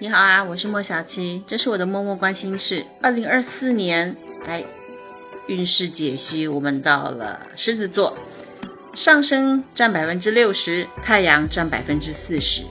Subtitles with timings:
[0.00, 2.86] 你好啊，我是莫小七，这是我的默默关心事。
[3.02, 4.14] 二零二四年，
[4.46, 4.62] 哎，
[5.48, 8.16] 运势解析，我们到了狮子座，
[8.94, 12.62] 上升占百分之六十，太阳占百分之四十。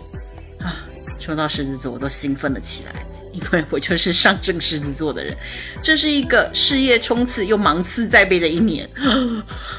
[0.62, 0.88] 啊，
[1.20, 5.36] 说到狮子座，我都兴奋了起来，因为我就是上升狮子座的人。
[5.84, 8.90] 这是一个事业冲刺又芒刺在背的一年，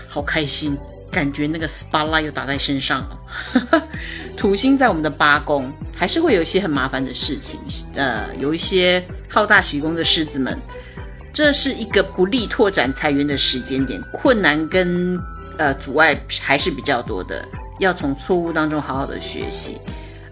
[0.06, 0.76] 好开心。
[1.10, 3.18] 感觉那个 SPA 又打在身上了。
[4.36, 7.58] 土星在我们的八宫，还是会有一些很麻烦的事情。
[7.94, 10.56] 呃，有一些好大喜功的狮子们，
[11.32, 15.18] 这是一个不利拓展财源的时间点，困难跟
[15.56, 17.44] 呃阻碍还是比较多的，
[17.80, 19.78] 要从错误当中好好的学习。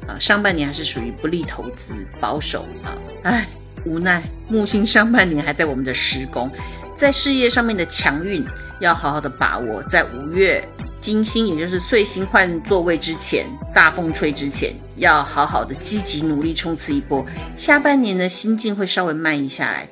[0.07, 3.49] 呃，上半年还是属于不利投资，保守啊，唉，
[3.85, 6.49] 无奈木星上半年还在我们的十宫。
[6.97, 8.43] 在事业上面的强运
[8.81, 10.67] 要好好的把握，在五月
[11.01, 17.25] 金星，也就是岁星换座位之前，大风吹之前，要好好的积极努力冲刺一波。
[17.57, 19.89] 下半年的心境会稍微慢一下来，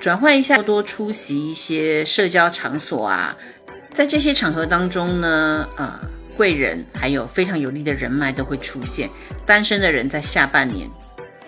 [0.00, 3.36] 转换一下，多出席一些社交场所啊，
[3.92, 6.00] 在这些场合当中呢，呃，
[6.36, 9.08] 贵人还有非常有利的人脉都会出现。
[9.46, 10.90] 单身的人在下半年，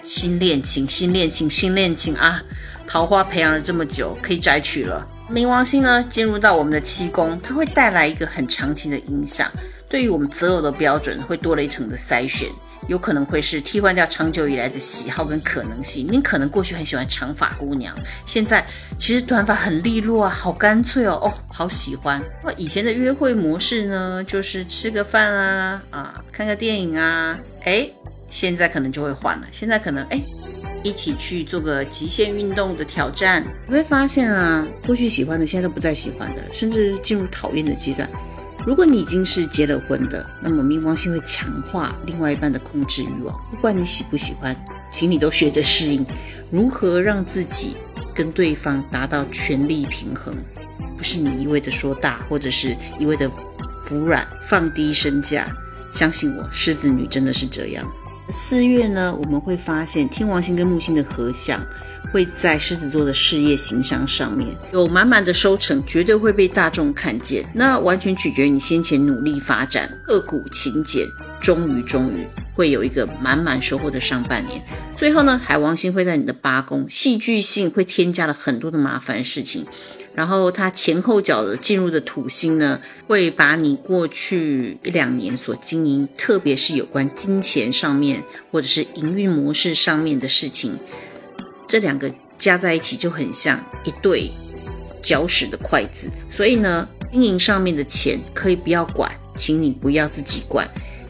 [0.02, 2.40] 新恋情，新恋情，新恋情啊！
[2.86, 5.06] 桃花培养了这么久，可以摘取了。
[5.30, 9.50] 冥王星呢，进入到我们的七宫，它会带来一个很长期的影响，
[9.88, 12.48] 对于我们择偶的标准会多了一层的筛选，
[12.86, 16.06] 有可能会是替换掉长久以来的喜好跟可能性。
[16.08, 17.92] 您可能过去很喜欢长发姑娘，
[18.24, 18.64] 现在
[19.00, 22.22] 其实短发很利落啊，好干脆哦，哦，好喜欢。
[22.44, 27.90] 那以前的约会模式呢，就是吃个饭啊，啊，看个电影啊，哎，
[28.30, 30.22] 现在可能就会换了，现在可能哎。
[30.86, 38.08] 一起去做个极限运动的挑战，你会发现啊，过去喜欢的现在都不再喜欢的，甚至进入讨厌的阶段。
[38.64, 43.36] 如果你已经是结了婚的，那么冥王星会强化另外一半的控制欲望。
[43.50, 44.56] 不管你喜不喜欢，
[44.92, 46.04] 请你都学着适应，
[46.50, 47.76] 如何让自己
[48.14, 50.36] 跟对方达到权力平衡，
[50.96, 53.30] 不是你一味的说大，或者是一味的
[53.84, 55.48] 服软，放低身价。
[55.92, 57.86] 相信我，狮子女真的是这样。
[58.30, 61.64] 四月呢，我们会发现天王星跟木星的合相，
[62.12, 67.48] 会在狮子座的事业形象上面有满满的收成，绝对会被大众看见。
[67.54, 71.06] 那完全取决于你先前努力发展、刻苦勤俭，
[71.40, 74.60] 终于终于会有一个满满收获的上半年。
[74.96, 79.66] 最后呢，海王星会在你的八宫，戏剧性会添加了很多的麻烦事情。
[80.16, 90.78] 然后它前后脚的进入的土星呢，会把你过去一两年所经营，特别是有关金钱上面或者是营运模式上面的事情，
[91.68, 94.32] 这两个加在一起就很像一对
[95.02, 96.08] 搅屎的筷子。
[96.30, 100.66] 所以呢，经营上面的钱可以不要管，请你不要自己管，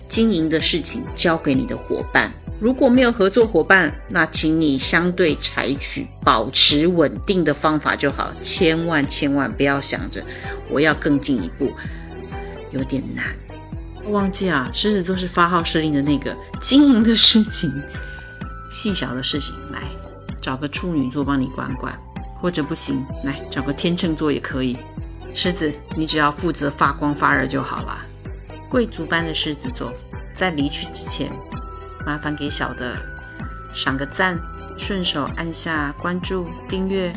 [0.08, 2.34] 经营的事情交给你的伙伴。
[2.58, 10.24] 如果没有合作伙伴，那请你相对采取保持稳定的方法就好，千万千万不要想着
[10.70, 11.70] 我要更进一步，
[12.70, 13.26] 有点难。
[14.10, 17.70] 忘记啊，狮子座是发号施令的那个经营的事情，
[18.70, 19.82] 细小的事情，来
[20.40, 21.98] 找个处女座帮你管管，
[22.40, 24.78] 或者不行，来找个天秤座也可以。
[25.34, 27.98] 狮子，你只要负责发光发热就好了。
[28.70, 29.92] 贵族般的狮子座，
[30.34, 31.30] 在离去之前。
[32.06, 32.96] 麻烦给小的
[33.74, 34.38] 赏个赞，
[34.78, 37.12] 顺手按下关注订阅，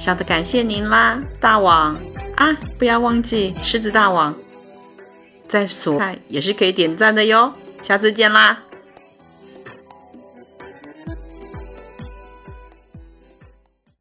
[0.00, 1.22] 小的感谢您啦！
[1.40, 1.96] 大王
[2.34, 4.34] 啊，不要忘记狮子大王
[5.48, 8.64] 在所也是可以点赞的哟，下次见啦！